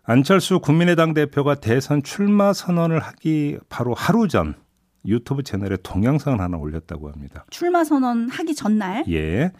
안철수 0.05 0.61
국민의당 0.61 1.15
대표가 1.15 1.57
대선 1.57 2.03
출마 2.03 2.53
선언을 2.53 3.01
하기 3.01 3.59
바로 3.69 3.93
하루 3.93 4.29
전 4.29 4.55
유튜브 5.07 5.43
채널에 5.43 5.77
동영상을 5.83 6.41
하나 6.41 6.57
올렸다고 6.57 7.11
합니다. 7.11 7.45
출마 7.51 7.85
선언 7.85 8.29
하기 8.29 8.55
전날 8.55 9.05
예. 9.09 9.53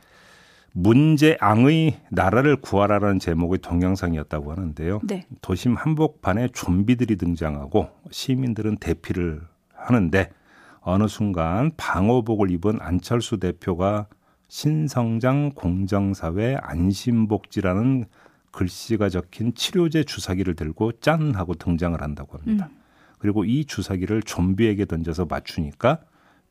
문제앙의 0.73 2.01
나라를 2.11 2.57
구하라라는 2.57 3.19
제목의 3.19 3.61
동영상이었다고 3.61 4.53
하는데요. 4.53 5.01
네. 5.05 5.27
도심 5.41 5.75
한복판에 5.75 6.49
좀비들이 6.49 7.17
등장하고 7.17 7.89
시민들은 8.11 8.77
대피를 8.77 9.41
하는데 9.75 10.31
어느 10.81 11.09
순간 11.09 11.73
방호복을 11.77 12.51
입은 12.51 12.79
안철수 12.81 13.39
대표가 13.39 14.07
신성장 14.49 15.53
공정사회 15.55 16.59
안심복지라는 16.61 18.05
글씨가 18.53 19.09
적힌 19.09 19.55
치료제 19.55 20.05
주사기를 20.05 20.55
들고 20.55 20.93
짠 21.01 21.35
하고 21.35 21.55
등장을 21.55 22.01
한다고 22.01 22.39
합니다. 22.39 22.69
그리고 23.19 23.45
이 23.45 23.65
주사기를 23.65 24.23
좀비에게 24.23 24.85
던져서 24.85 25.27
맞추니까 25.27 26.01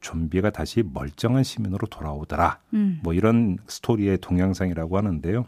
좀비가 0.01 0.51
다시 0.51 0.83
멀쩡한 0.83 1.43
시민으로 1.43 1.87
돌아오더라. 1.87 2.59
음. 2.73 2.99
뭐 3.03 3.13
이런 3.13 3.57
스토리의 3.67 4.19
동영상이라고 4.19 4.97
하는데요. 4.97 5.45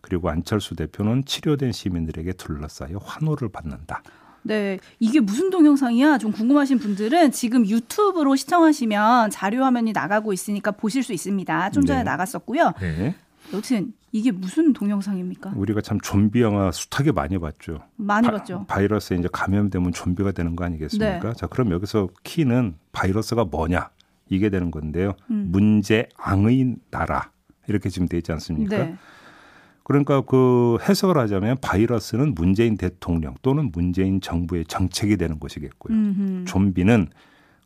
그리고 0.00 0.30
안철수 0.30 0.74
대표는 0.74 1.24
치료된 1.24 1.72
시민들에게 1.72 2.32
둘러싸여 2.32 2.98
환호를 2.98 3.50
받는다. 3.50 4.02
네, 4.42 4.78
이게 4.98 5.20
무슨 5.20 5.50
동영상이야? 5.50 6.18
좀 6.18 6.32
궁금하신 6.32 6.78
분들은 6.80 7.30
지금 7.30 7.66
유튜브로 7.66 8.34
시청하시면 8.34 9.30
자료 9.30 9.64
화면이 9.64 9.92
나가고 9.92 10.32
있으니까 10.32 10.72
보실 10.72 11.04
수 11.04 11.12
있습니다. 11.12 11.70
좀 11.70 11.84
전에 11.84 12.00
네. 12.00 12.04
나갔었고요. 12.04 12.72
네. 12.80 13.14
여튼 13.52 13.92
이게 14.12 14.30
무슨 14.30 14.72
동영상입니까? 14.72 15.52
우리가 15.56 15.80
참 15.80 15.98
좀비 16.00 16.40
영화 16.42 16.70
숱하게 16.70 17.12
많이 17.12 17.38
봤죠. 17.38 17.82
많이 17.96 18.26
바- 18.26 18.32
봤죠. 18.34 18.64
바이러스에 18.68 19.16
이제 19.18 19.28
감염되면 19.32 19.92
좀비가 19.92 20.32
되는 20.32 20.54
거 20.56 20.64
아니겠습니까? 20.64 21.20
네. 21.28 21.32
자, 21.34 21.46
그럼 21.46 21.70
여기서 21.70 22.08
키는 22.22 22.76
바이러스가 22.92 23.44
뭐냐? 23.46 23.90
이게 24.28 24.48
되는 24.50 24.70
건데요. 24.70 25.14
음. 25.30 25.48
문제 25.50 26.08
앙의 26.16 26.76
나라. 26.90 27.30
이렇게 27.68 27.88
지금 27.88 28.08
돼 28.08 28.16
있지 28.18 28.32
않습니까? 28.32 28.76
네. 28.76 28.96
그러니까 29.84 30.20
그 30.22 30.78
해석을 30.88 31.18
하자면 31.18 31.56
바이러스는 31.60 32.34
문재인 32.34 32.76
대통령 32.76 33.34
또는 33.42 33.70
문재인 33.72 34.20
정부의 34.20 34.64
정책이 34.66 35.16
되는 35.16 35.40
것이겠고요. 35.40 35.94
음흠. 35.96 36.44
좀비는 36.46 37.08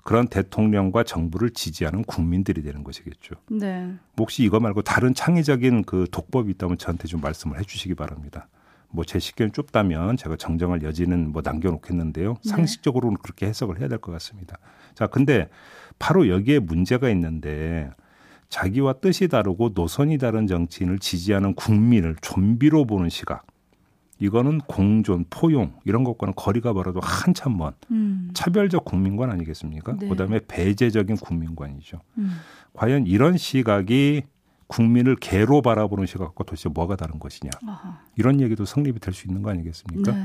그런 0.06 0.28
대통령과 0.28 1.02
정부를 1.02 1.50
지지하는 1.50 2.04
국민들이 2.04 2.62
되는 2.62 2.84
것이겠죠. 2.84 3.34
네. 3.50 3.92
혹시 4.16 4.44
이거 4.44 4.60
말고 4.60 4.82
다른 4.82 5.14
창의적인 5.14 5.82
그 5.82 6.06
독법이 6.12 6.52
있다면 6.52 6.78
저한테 6.78 7.08
좀 7.08 7.20
말씀을 7.20 7.58
해주시기 7.58 7.96
바랍니다. 7.96 8.46
뭐 8.90 9.04
제 9.04 9.18
식견 9.18 9.50
좁다면 9.52 10.16
제가 10.16 10.36
정정할 10.36 10.84
여지는 10.84 11.32
뭐 11.32 11.42
남겨놓겠는데요. 11.44 12.34
네. 12.34 12.48
상식적으로는 12.48 13.16
그렇게 13.20 13.46
해석을 13.46 13.80
해야 13.80 13.88
될 13.88 13.98
것 13.98 14.12
같습니다. 14.12 14.58
자, 14.94 15.08
근데 15.08 15.48
바로 15.98 16.28
여기에 16.28 16.60
문제가 16.60 17.10
있는데 17.10 17.90
자기와 18.48 19.00
뜻이 19.00 19.26
다르고 19.26 19.72
노선이 19.75 20.18
다른 20.18 20.46
정치인을 20.46 21.00
지지하는 21.00 21.54
국민을 21.56 22.14
좀비로 22.22 22.86
보는 22.86 23.08
시각. 23.08 23.44
이거는 24.18 24.61
공존, 24.66 25.25
포용 25.28 25.75
이런 25.85 26.02
것과는 26.04 26.35
거리가 26.37 26.73
멀어도 26.73 27.00
한참 27.00 27.56
먼 27.58 27.73
음. 27.90 28.30
차별적 28.35 28.85
국민관 28.85 29.30
아니겠습니까? 29.30 29.96
네. 29.99 30.08
그다음에 30.08 30.40
배제적인 30.49 31.16
국민관이죠. 31.16 32.00
음. 32.18 32.32
과연 32.73 33.06
이런 33.06 33.37
시각이 33.37 34.23
국민을 34.68 35.14
개로 35.16 35.62
바라보는 35.62 36.06
시각과 36.06 36.44
도대체 36.44 36.68
뭐가 36.68 36.96
다른 36.96 37.18
것이냐. 37.20 37.50
아하. 37.68 38.00
이런 38.16 38.40
얘기도 38.40 38.64
성립이 38.64 38.99
될 38.99 39.14
수 39.14 39.28
있는 39.28 39.42
거 39.42 39.50
아니겠습니까? 39.50 40.12
네. 40.12 40.18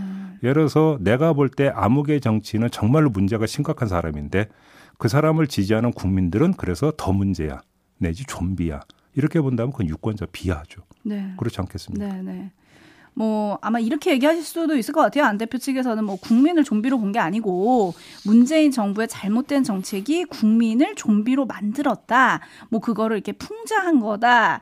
예를 0.43 0.53
들어서 0.53 0.97
내가 1.01 1.33
볼 1.33 1.49
때 1.49 1.67
암흑의 1.69 2.21
정치인은 2.21 2.71
정말로 2.71 3.09
문제가 3.11 3.45
심각한 3.45 3.87
사람인데 3.87 4.47
그 4.97 5.07
사람을 5.09 5.47
지지하는 5.47 5.91
국민들은 5.91 6.53
그래서 6.53 6.91
더 6.97 7.11
문제야. 7.11 7.61
내지 7.99 8.25
좀비야. 8.25 8.79
이렇게 9.15 9.41
본다면 9.41 9.71
그건 9.73 9.87
유권자 9.89 10.27
비하죠. 10.31 10.81
네. 11.03 11.33
그렇지 11.37 11.59
않겠습니까? 11.59 12.07
네, 12.07 12.21
네. 12.23 12.51
뭐 13.13 13.59
아마 13.61 13.79
이렇게 13.79 14.11
얘기하실 14.11 14.43
수도 14.43 14.75
있을 14.77 14.93
것 14.93 15.01
같아요. 15.01 15.25
안 15.25 15.37
대표 15.37 15.57
측에서는 15.57 16.03
뭐 16.05 16.15
국민을 16.15 16.63
좀비로 16.63 16.97
본 16.99 17.11
게 17.11 17.19
아니고 17.19 17.93
문재인 18.25 18.71
정부의 18.71 19.07
잘못된 19.09 19.63
정책이 19.63 20.25
국민을 20.25 20.95
좀비로 20.95 21.45
만들었다. 21.45 22.39
뭐 22.69 22.79
그거를 22.79 23.17
이렇게 23.17 23.33
풍자한 23.33 23.99
거다. 23.99 24.61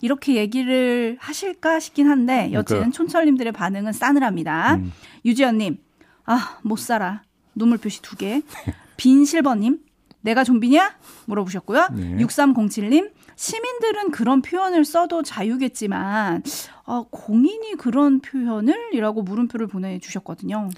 이렇게 0.00 0.36
얘기를 0.36 1.16
하실까 1.20 1.80
싶긴 1.80 2.08
한데 2.08 2.50
여튼 2.52 2.76
그러니까- 2.76 2.96
촌철님들의 2.96 3.52
반응은 3.52 3.92
싸늘합니다. 3.92 4.74
음. 4.76 4.92
유지연님, 5.24 5.78
아 6.24 6.58
못 6.62 6.78
살아. 6.78 7.22
눈물 7.56 7.78
표시 7.78 8.00
두 8.00 8.16
개. 8.16 8.42
빈실버님, 8.96 9.78
내가 10.20 10.44
좀비냐? 10.44 10.96
물어보셨고요. 11.26 11.88
네. 11.94 12.16
6307님, 12.24 13.10
시민들은 13.38 14.10
그런 14.10 14.42
표현을 14.42 14.84
써도 14.84 15.22
자유겠지만, 15.22 16.42
어, 16.86 17.04
공인이 17.08 17.76
그런 17.76 18.20
표현을? 18.20 18.92
이라고 18.92 19.22
물음표를 19.22 19.68
보내주셨거든요. 19.68 20.70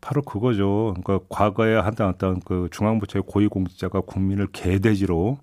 바로 0.00 0.22
그거죠. 0.22 0.94
그러니까 1.02 1.26
과거에 1.28 1.74
하던 1.74 2.08
어떤 2.08 2.38
그 2.40 2.68
중앙부처의 2.70 3.24
고위공직자가 3.26 4.02
국민을 4.02 4.46
개돼지로 4.52 5.38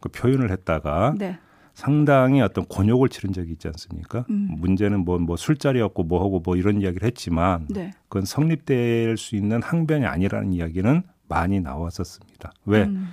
그 0.00 0.08
표현을 0.08 0.50
했다가 0.50 1.14
네. 1.18 1.38
상당히 1.74 2.40
어떤 2.40 2.64
곤욕을 2.64 3.10
치른 3.10 3.34
적이 3.34 3.52
있지 3.52 3.68
않습니까? 3.68 4.24
음. 4.30 4.56
문제는 4.56 5.04
뭐, 5.04 5.18
뭐 5.18 5.36
술자리였고 5.36 6.04
뭐 6.04 6.20
하고 6.24 6.40
뭐 6.40 6.56
이런 6.56 6.80
이야기를 6.80 7.06
했지만 7.06 7.66
네. 7.68 7.90
그건 8.08 8.24
성립될 8.24 9.18
수 9.18 9.36
있는 9.36 9.62
항변이 9.62 10.06
아니라는 10.06 10.54
이야기는 10.54 11.02
많이 11.28 11.60
나왔었습니다. 11.60 12.52
왜? 12.64 12.84
음. 12.84 13.10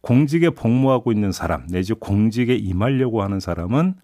공직에 0.00 0.50
복무하고 0.50 1.12
있는 1.12 1.32
사람 1.32 1.66
내지 1.66 1.92
공직에 1.94 2.54
임하려고 2.54 3.22
하는 3.22 3.40
사람은 3.40 3.94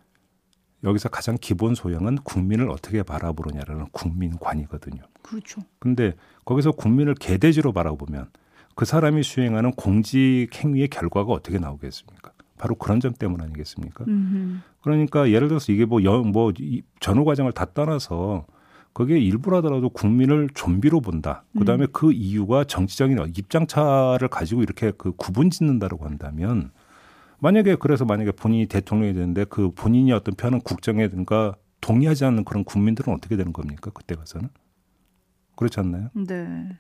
여기서 0.85 1.09
가장 1.09 1.39
기본 1.41 1.75
소양은 1.75 2.17
국민을 2.17 2.71
어떻게 2.71 3.03
바라보느냐라는 3.03 3.87
국민관이거든요. 3.93 5.03
그렇죠. 5.23 5.63
근데 5.79 6.13
거기서 6.45 6.73
국민을 6.73 7.15
개돼지로 7.15 7.73
바라보면 7.73 8.29
그 8.75 8.85
사람이 8.85 9.23
수행하는 9.23 9.73
공직 9.73 10.49
행위의 10.53 10.89
결과가 10.89 11.33
어떻게 11.33 11.59
나오겠습니까? 11.59 12.33
바로 12.59 12.75
그런 12.75 13.01
점 13.01 13.15
때문 13.15 13.41
아니겠습니까? 13.41 14.05
음. 14.09 14.63
그러니까 14.83 15.31
예를 15.31 15.49
들어서 15.49 15.73
이게 15.73 15.85
뭐, 15.85 16.05
여, 16.05 16.19
뭐, 16.23 16.53
이 16.59 16.83
전후 17.01 17.25
과정을 17.25 17.53
다 17.53 17.67
떠나서 17.73 18.47
그게 18.95 19.19
일부라더라도 19.19 19.91
국민을 19.91 20.49
좀비로 20.55 21.01
본다. 21.01 21.43
그 21.59 21.65
다음에 21.65 21.85
음. 21.85 21.93
그 21.93 22.13
이유가 22.13 22.63
정치적인 22.63 23.19
입장차를 23.37 24.29
가지고 24.29 24.63
이렇게 24.63 24.93
그 24.97 25.13
구분 25.17 25.51
짓는다라고 25.51 26.07
한다면 26.07 26.71
만약에 27.41 27.75
그래서 27.75 28.05
만약에 28.05 28.31
본인이 28.33 28.67
대통령이 28.67 29.13
되는데 29.13 29.45
그 29.45 29.73
본인이 29.73 30.13
어떤 30.13 30.37
편은 30.37 30.61
국정에든가 30.61 31.57
동의하지 31.81 32.25
않는 32.25 32.45
그런 32.45 32.65
국민들은 32.65 33.13
어떻게 33.13 33.37
되는 33.37 33.53
겁니까? 33.53 33.91
그때 33.93 34.15
가서는? 34.15 34.49
그렇지 35.57 35.81
않나요? 35.81 36.11
네. 36.15 36.79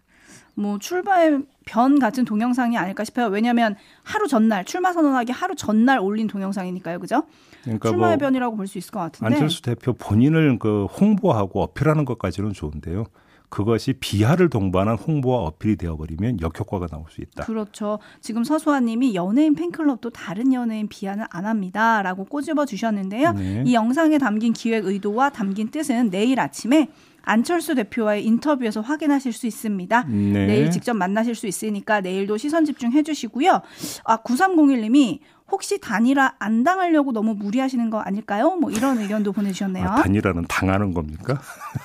뭐 0.55 0.79
출발 0.79 1.45
변 1.67 1.99
같은 1.99 2.25
동영상이 2.25 2.79
아닐까 2.79 3.03
싶어요. 3.03 3.27
왜냐하면 3.27 3.75
하루 4.05 4.29
전날 4.29 4.65
출마 4.65 4.93
선언하기 4.93 5.33
하루 5.33 5.57
전날 5.57 5.99
올린 5.99 6.29
동영상이니까요, 6.29 7.01
그죠? 7.01 7.25
그러니까 7.65 7.89
출마의 7.91 8.17
뭐 8.17 8.27
변이라고 8.27 8.57
볼 8.57 8.67
수 8.67 8.79
있을 8.79 8.91
것 8.91 9.01
같은데. 9.01 9.35
안철수 9.35 9.63
대표 9.63 9.93
본인을 9.93 10.59
그 10.59 10.87
홍보하고 10.87 11.63
어필하는 11.63 12.05
것까지는 12.05 12.53
좋은데요. 12.53 13.05
그것이 13.51 13.93
비하를 14.01 14.49
동반한 14.51 14.97
홍보와 14.97 15.43
어필이 15.43 15.77
되어버리면 15.77 16.41
역효과가 16.41 16.89
나올 16.89 17.05
수 17.09 17.21
있다. 17.21 17.45
그렇죠. 17.45 18.01
지금 18.21 18.43
서수아님이 18.43 19.15
연예인 19.15 19.55
팬클럽도 19.55 20.11
다른 20.11 20.53
연예인 20.53 20.89
비하는 20.89 21.25
안 21.31 21.47
합니다라고 21.47 22.25
꼬집어 22.25 22.67
주셨는데요. 22.67 23.33
네. 23.33 23.63
이 23.65 23.75
영상에 23.75 24.19
담긴 24.19 24.55
기획 24.55 24.87
의도와 24.87 25.31
담긴 25.31 25.69
뜻은 25.69 26.11
내일 26.11 26.41
아침에 26.41 26.89
안철수 27.23 27.77
대표와의 27.77 28.27
인터뷰에서 28.27 28.81
확인하실 28.81 29.33
수 29.33 29.47
있습니다. 29.47 30.03
네. 30.03 30.47
내일 30.47 30.71
직접 30.73 30.95
만나실 30.95 31.37
수 31.37 31.47
있으니까 31.47 32.01
내일도 32.01 32.37
시선 32.37 32.65
집중해 32.65 33.05
주시고요. 33.05 33.61
아, 34.05 34.17
9301님이 34.19 35.21
혹시 35.55 35.79
단일화 35.79 36.35
안 36.41 36.65
당하려고 36.65 37.13
너무 37.13 37.35
무리하시는 37.35 37.91
거 37.91 38.01
아닐까요? 38.01 38.57
뭐 38.57 38.73
이런 38.73 38.99
의견도 38.99 39.31
보내주셨네요. 39.33 39.87
아, 39.89 40.03
단일화는 40.03 40.47
당하는 40.49 40.93
겁니까? 40.93 41.41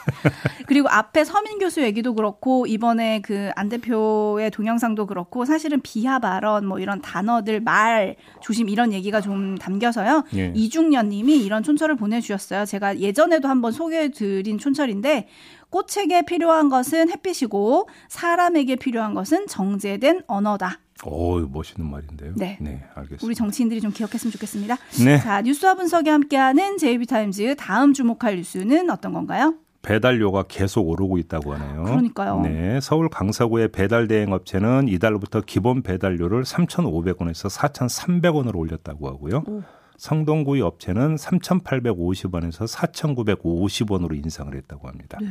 그리고 0.66 0.90
앞에 0.90 1.24
서민 1.24 1.60
교수 1.60 1.82
얘기도 1.84 2.14
그렇고 2.16 2.66
이번에 2.66 3.22
그 3.22 3.52
안 3.56 3.68
대표의 3.70 4.52
동영상도 4.52 5.06
그렇고 5.06 5.46
사실은 5.46 5.82
비하 5.82 6.20
발언 6.20 6.66
뭐 6.66 6.80
이런 6.80 7.02
단어들 7.02 7.60
말 7.60 8.16
조심 8.42 8.70
이런 8.70 8.94
얘기가 8.94 9.22
좀 9.22 9.58
담겨서요. 9.58 10.24
예. 10.36 10.52
이중년님이 10.56 11.44
이런 11.44 11.62
촌철을 11.64 11.96
보내주셨어요. 11.96 12.66
제가 12.66 13.00
예전에도 13.00 13.48
한번 13.48 13.72
소개해드린 13.72 14.58
촌철인데 14.58 15.28
꽃에게 15.70 16.24
필요한 16.26 16.70
것은 16.70 17.10
햇빛이고 17.10 17.90
사람에게 18.08 18.76
필요한 18.78 19.14
것은 19.14 19.48
정제된 19.48 20.24
언어다. 20.28 20.80
오, 21.06 21.40
멋있는 21.40 21.90
말인데요. 21.90 22.34
네. 22.36 22.58
알겠습니다. 22.96 23.26
우리 23.26 23.36
정치인들이 23.36 23.82
좀 23.82 23.92
기억했으면 23.92 24.32
좋겠습니다. 24.32 24.78
네. 25.06 25.20
자 25.20 25.42
뉴스와 25.42 25.76
분석이 25.76 26.10
함께하는 26.10 26.78
JB타임즈 26.78 27.56
다음 27.58 27.94
주목할 27.94 28.36
뉴스는 28.36 28.90
어떤 28.90 29.14
건가요? 29.14 29.56
배달료가 29.82 30.44
계속 30.44 30.90
오르고 30.90 31.18
있다고 31.20 31.54
하네요. 31.54 31.84
그러니까요. 31.84 32.42
네, 32.42 32.80
서울 32.82 33.08
강서구의 33.08 33.70
배달 33.70 34.10
대행 34.10 34.34
업체는 34.34 34.90
이달부터 34.90 35.42
기본 35.46 35.84
배달료를 35.84 36.44
3,500원에서 36.44 37.50
4,300원으로 37.50 38.58
올렸다고 38.58 39.08
하고요. 39.08 39.44
오. 39.48 39.64
성동구의 39.96 40.62
업체는 40.62 41.16
3,850원에서 41.16 42.68
4,950원으로 42.68 44.16
인상을 44.16 44.54
했다고 44.56 44.88
합니다. 44.88 45.18
네. 45.22 45.30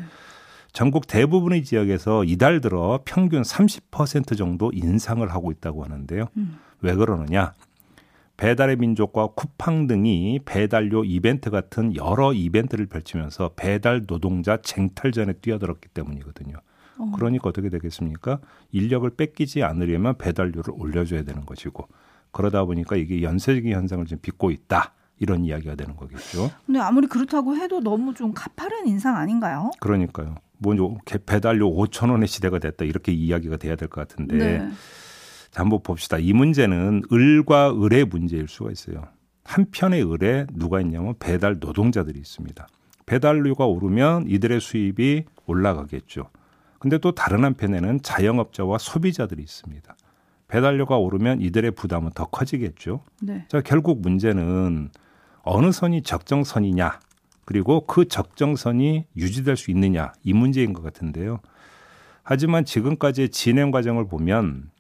전국 0.72 1.06
대부분의 1.06 1.64
지역에서 1.64 2.24
이달 2.24 2.60
들어 2.60 3.00
평균 3.04 3.42
30% 3.42 4.36
정도 4.36 4.70
인상을 4.74 5.26
하고 5.28 5.50
있다고 5.50 5.84
하는데요. 5.84 6.26
음. 6.36 6.58
왜 6.80 6.94
그러느냐? 6.94 7.54
배달의 8.36 8.76
민족과 8.76 9.28
쿠팡 9.34 9.88
등이 9.88 10.40
배달료 10.44 11.04
이벤트 11.04 11.50
같은 11.50 11.96
여러 11.96 12.32
이벤트를 12.32 12.86
펼치면서 12.86 13.50
배달 13.56 14.06
노동자 14.06 14.58
쟁탈전에 14.62 15.34
뛰어들었기 15.34 15.88
때문이거든요. 15.88 16.54
어. 16.98 17.12
그러니까 17.16 17.48
어떻게 17.48 17.68
되겠습니까? 17.68 18.38
인력을 18.70 19.08
뺏기지 19.10 19.64
않으려면 19.64 20.16
배달료를 20.18 20.72
올려줘야 20.76 21.24
되는 21.24 21.44
것이고 21.46 21.88
그러다 22.30 22.64
보니까 22.64 22.94
이게 22.94 23.22
연쇄적인 23.22 23.72
현상을 23.72 24.04
지금 24.06 24.20
빚고 24.20 24.50
있다. 24.52 24.92
이런 25.20 25.44
이야기가 25.44 25.74
되는 25.74 25.96
거겠죠. 25.96 26.48
근데 26.64 26.78
아무리 26.78 27.08
그렇다고 27.08 27.56
해도 27.56 27.80
너무 27.80 28.14
좀 28.14 28.32
가파른 28.32 28.86
인상 28.86 29.16
아닌가요? 29.16 29.72
그러니까요. 29.80 30.36
뭐 30.58 30.74
개- 31.04 31.18
배달료 31.18 31.70
5천 31.70 32.10
원의 32.10 32.28
시대가 32.28 32.58
됐다 32.58 32.84
이렇게 32.84 33.12
이야기가 33.12 33.56
돼야 33.56 33.76
될 33.76 33.88
것 33.88 34.06
같은데 34.06 34.36
네. 34.36 34.68
자, 35.50 35.62
한번 35.62 35.82
봅시다. 35.82 36.18
이 36.18 36.32
문제는 36.32 37.02
을과 37.12 37.74
을의 37.82 38.04
문제일 38.04 38.48
수가 38.48 38.70
있어요. 38.70 39.04
한편의 39.44 40.12
을에 40.12 40.46
누가 40.52 40.80
있냐면 40.80 41.14
배달 41.18 41.56
노동자들이 41.58 42.18
있습니다. 42.18 42.66
배달료가 43.06 43.64
오르면 43.66 44.26
이들의 44.28 44.60
수입이 44.60 45.24
올라가겠죠. 45.46 46.28
근데 46.78 46.98
또 46.98 47.12
다른 47.12 47.44
한편에는 47.44 48.02
자영업자와 48.02 48.76
소비자들이 48.78 49.42
있습니다. 49.42 49.96
배달료가 50.48 50.98
오르면 50.98 51.40
이들의 51.40 51.70
부담은 51.72 52.10
더 52.14 52.26
커지겠죠. 52.26 53.02
네. 53.22 53.46
자, 53.48 53.60
결국 53.62 54.00
문제는 54.02 54.90
어느 55.42 55.72
선이 55.72 56.02
적정선이냐, 56.02 57.00
그리고 57.48 57.86
그 57.86 58.06
적정선이 58.06 59.06
유지될 59.16 59.56
수 59.56 59.70
있느냐, 59.70 60.12
이 60.22 60.34
문제인 60.34 60.74
것 60.74 60.82
같은데요. 60.82 61.40
하지만 62.22 62.66
지금까지의 62.66 63.30
진행 63.30 63.70
과정을 63.70 64.06
보면, 64.06 64.70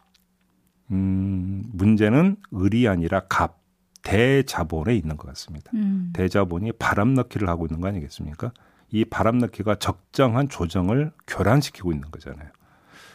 음, 0.90 1.64
문제는 1.72 2.36
을이 2.54 2.86
아니라 2.86 3.22
갑, 3.26 3.58
대자본에 4.02 4.94
있는 4.94 5.16
것 5.16 5.26
같습니다. 5.28 5.70
음. 5.72 6.10
대자본이 6.12 6.72
바람 6.72 7.14
넣기를 7.14 7.48
하고 7.48 7.64
있는 7.64 7.80
거 7.80 7.88
아니겠습니까? 7.88 8.52
이 8.90 9.06
바람 9.06 9.38
넣기가 9.38 9.76
적정한 9.76 10.50
조정을 10.50 11.12
교란시키고 11.26 11.90
있는 11.92 12.10
거잖아요. 12.10 12.50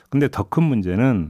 근데 0.09 0.29
더 0.29 0.45
큰 0.49 0.63
문제는 0.63 1.29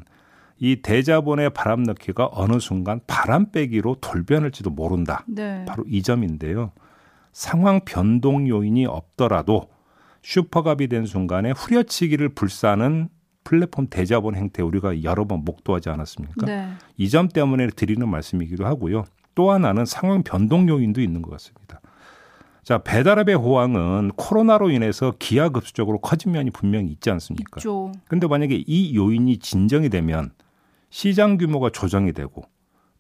이 0.60 0.78
대자본의 0.82 1.50
바람 1.50 1.84
넣기가 1.84 2.30
어느 2.32 2.60
순간 2.60 3.02
바람 3.06 3.52
빼기로 3.52 3.98
돌변할지도 4.00 4.70
모른다. 4.70 5.26
네. 5.28 5.66
바로 5.68 5.84
이 5.90 6.02
점인데요. 6.02 6.72
상황 7.34 7.82
변동 7.84 8.48
요인이 8.48 8.86
없더라도 8.86 9.68
슈퍼갑이 10.22 10.88
된 10.88 11.06
순간에 11.06 11.52
후려치기를 11.52 12.30
불사하는 12.30 13.10
플랫폼 13.44 13.88
대자본 13.88 14.36
행태 14.36 14.64
우리가 14.64 15.04
여러 15.04 15.26
번 15.26 15.44
목도하지 15.44 15.90
않았습니까? 15.90 16.46
네. 16.46 16.70
이점 16.96 17.28
때문에 17.28 17.68
드리는 17.68 18.08
말씀이기도 18.08 18.66
하고요. 18.66 19.04
또 19.36 19.52
하나는 19.52 19.84
상황 19.86 20.24
변동 20.24 20.70
요인도 20.70 21.02
있는 21.02 21.22
것 21.22 21.32
같습니다. 21.32 21.82
자, 22.64 22.78
배달앱의 22.78 23.36
호황은 23.36 24.12
코로나로 24.16 24.70
인해서 24.70 25.14
기하급수적으로 25.20 26.00
커진 26.00 26.32
면이 26.32 26.52
분명히 26.52 26.88
있지 26.92 27.10
않습니까? 27.10 27.60
있죠. 27.60 27.92
근데 28.08 28.28
만약에 28.28 28.64
이 28.66 28.96
요인이 28.96 29.40
진정이 29.40 29.90
되면 29.90 30.32
시장 30.90 31.38
규모가 31.38 31.72
조정이 31.72 32.14
되고 32.14 32.44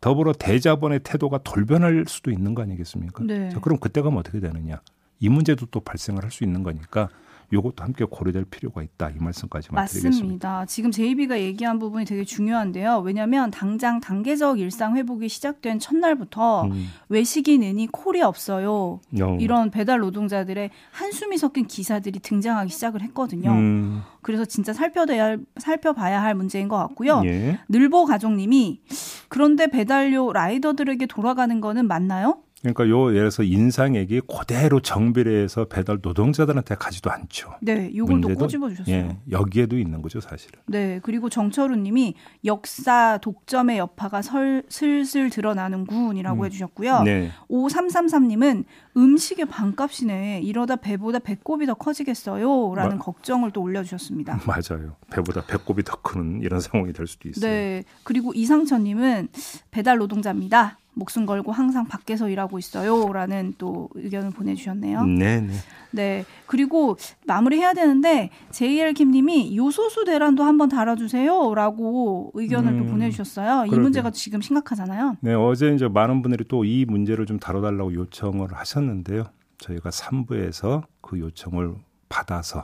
더불어 0.03 0.33
대자본의 0.33 0.99
태도가 0.99 1.37
돌변할 1.45 2.03
수도 2.09 2.29
있는 2.29 2.53
거 2.53 2.61
아니겠습니까? 2.61 3.23
네. 3.23 3.49
자, 3.51 3.61
그럼 3.61 3.79
그때 3.79 4.01
가면 4.01 4.19
어떻게 4.19 4.41
되느냐? 4.41 4.81
이 5.21 5.29
문제도 5.29 5.65
또 5.67 5.79
발생을 5.79 6.23
할 6.23 6.29
수 6.29 6.43
있는 6.43 6.61
거니까 6.61 7.07
이것도 7.53 7.83
함께 7.83 8.05
고려될 8.05 8.45
필요가 8.45 8.81
있다. 8.81 9.09
이 9.09 9.13
말씀까지만 9.19 9.85
드리겠습니다. 9.85 10.09
맞습니다. 10.09 10.65
지금 10.65 10.91
제이비가 10.91 11.39
얘기한 11.39 11.79
부분이 11.79 12.05
되게 12.05 12.23
중요한데요. 12.23 12.99
왜냐하면 12.99 13.51
당장 13.51 13.99
단계적 13.99 14.59
일상 14.59 14.97
회복이 14.97 15.29
시작된 15.29 15.79
첫날부터 15.79 16.65
음, 16.65 16.87
외식이 17.09 17.59
느니 17.59 17.87
콜이 17.91 18.21
없어요. 18.21 18.99
어, 19.21 19.37
이런 19.39 19.69
배달 19.69 19.99
노동자들의 19.99 20.69
한숨이 20.91 21.37
섞인 21.37 21.67
기사들이 21.67 22.19
등장하기 22.19 22.71
시작을 22.71 23.01
했거든요. 23.03 23.51
음, 23.51 24.01
그래서 24.21 24.45
진짜 24.45 24.73
살펴봐야 24.73 25.23
할, 25.23 25.39
살펴봐야 25.57 26.21
할 26.21 26.33
문제인 26.35 26.67
것 26.67 26.77
같고요. 26.77 27.21
예. 27.25 27.59
늘보 27.69 28.05
가족님이 28.05 28.81
그런데 29.29 29.67
배달료 29.67 30.33
라이더들에게 30.33 31.05
돌아가는 31.05 31.61
거는 31.61 31.87
맞나요? 31.87 32.37
그러니까 32.63 32.87
요 32.89 33.09
예를 33.09 33.19
들어서 33.23 33.43
인상액이 33.43 34.21
그대로 34.21 34.79
정비례해서 34.79 35.65
배달 35.65 35.99
노동자들한테 36.01 36.75
가지도 36.75 37.11
않죠. 37.11 37.53
네, 37.61 37.91
요걸 37.93 38.21
또 38.21 38.29
꼬집어 38.29 38.69
주셨어요. 38.69 38.95
예, 38.95 39.17
여기에도 39.31 39.77
있는 39.77 40.01
거죠, 40.01 40.21
사실은. 40.21 40.59
네, 40.67 40.99
그리고 41.03 41.29
정철우 41.29 41.75
님이 41.75 42.15
역사 42.45 43.17
독점의 43.21 43.77
여파가 43.79 44.21
설, 44.21 44.63
슬슬 44.69 45.29
드러나는군이라고 45.29 46.41
음. 46.41 46.45
해 46.45 46.49
주셨고요. 46.49 47.03
네. 47.03 47.31
5333 47.49 48.27
님은 48.29 48.63
음식의 48.95 49.45
반값이네. 49.47 50.41
이러다 50.43 50.77
배보다 50.77 51.19
배꼽이 51.19 51.65
더 51.65 51.73
커지겠어요. 51.73 52.75
라는 52.75 52.97
마- 52.97 53.03
걱정을 53.03 53.51
또 53.51 53.61
올려 53.61 53.83
주셨습니다. 53.83 54.39
맞아요. 54.47 54.95
배보다 55.11 55.45
배꼽이 55.45 55.83
더 55.83 55.97
크는 56.01 56.41
이런 56.41 56.61
상황이 56.61 56.93
될 56.93 57.07
수도 57.07 57.27
있어요. 57.27 57.51
네. 57.51 57.83
그리고 58.03 58.33
이상천 58.33 58.83
님은 58.85 59.27
배달 59.71 59.97
노동자입니다. 59.97 60.77
목숨 60.95 61.25
걸고 61.25 61.51
항상 61.51 61.87
밖에서 61.87 62.29
일하고 62.29 62.59
있어요. 62.59 63.11
라는 63.13 63.53
또 63.57 63.89
의견을 63.95 64.31
보내주셨네요. 64.31 65.05
네, 65.05 65.41
네. 65.41 65.53
네. 65.91 66.25
그리고 66.47 66.97
마무리해야 67.27 67.73
되는데 67.73 68.29
JL 68.51 68.93
김님이 68.93 69.55
요소수 69.55 70.05
대란도 70.05 70.43
한번 70.43 70.69
달아주세요. 70.69 71.53
라고 71.55 72.31
의견을 72.33 72.77
또 72.77 72.83
음, 72.85 72.89
보내주셨어요. 72.91 73.65
이 73.65 73.69
그러게요. 73.69 73.81
문제가 73.81 74.11
지금 74.11 74.41
심각하잖아요. 74.41 75.17
네, 75.21 75.33
어제 75.33 75.73
이제 75.73 75.87
많은 75.87 76.21
분들이 76.21 76.43
또 76.47 76.63
이 76.63 76.85
문제를 76.85 77.25
좀 77.25 77.39
다뤄달라고 77.39 77.93
요청을 77.93 78.53
하셨는데요. 78.53 79.25
저희가 79.57 79.89
3부에서 79.89 80.83
그 81.01 81.19
요청을 81.19 81.75
받아서 82.09 82.63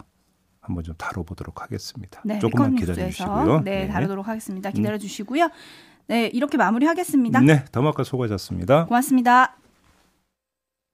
한번 0.62 0.84
좀 0.84 0.96
다뤄보도록 0.98 1.62
하겠습니다. 1.62 2.22
네. 2.24 2.40
조금만 2.40 2.76
기다려 2.76 3.08
주시고요. 3.10 3.62
네, 3.62 3.88
다루도록 3.88 4.28
하겠습니다. 4.28 4.72
기다려 4.72 4.98
주시고요. 4.98 5.50
네, 6.10 6.26
이렇게 6.34 6.58
마무리하겠습니다. 6.58 7.40
네, 7.42 7.64
더마카 7.72 8.04
수고하셨습니다. 8.04 8.86
고맙습니다. 8.88 9.56